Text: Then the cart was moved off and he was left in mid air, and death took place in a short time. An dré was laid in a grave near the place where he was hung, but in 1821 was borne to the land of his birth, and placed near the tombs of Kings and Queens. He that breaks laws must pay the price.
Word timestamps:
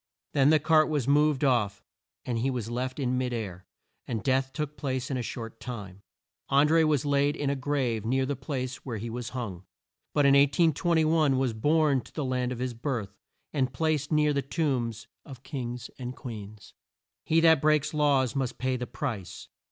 Then 0.33 0.49
the 0.49 0.57
cart 0.59 0.89
was 0.89 1.07
moved 1.07 1.43
off 1.43 1.83
and 2.25 2.39
he 2.39 2.49
was 2.49 2.71
left 2.71 2.99
in 2.99 3.19
mid 3.19 3.33
air, 3.33 3.67
and 4.07 4.23
death 4.23 4.51
took 4.51 4.75
place 4.75 5.11
in 5.11 5.17
a 5.17 5.21
short 5.21 5.59
time. 5.59 6.01
An 6.49 6.67
dré 6.67 6.83
was 6.87 7.05
laid 7.05 7.35
in 7.35 7.51
a 7.51 7.55
grave 7.55 8.03
near 8.03 8.25
the 8.25 8.35
place 8.35 8.77
where 8.77 8.97
he 8.97 9.11
was 9.11 9.29
hung, 9.37 9.63
but 10.15 10.25
in 10.25 10.33
1821 10.33 11.37
was 11.37 11.53
borne 11.53 12.01
to 12.01 12.13
the 12.13 12.25
land 12.25 12.51
of 12.51 12.57
his 12.57 12.73
birth, 12.73 13.15
and 13.53 13.73
placed 13.73 14.11
near 14.11 14.33
the 14.33 14.41
tombs 14.41 15.05
of 15.23 15.43
Kings 15.43 15.91
and 15.99 16.15
Queens. 16.15 16.73
He 17.23 17.39
that 17.41 17.61
breaks 17.61 17.93
laws 17.93 18.35
must 18.35 18.57
pay 18.57 18.77
the 18.77 18.87
price. 18.87 19.49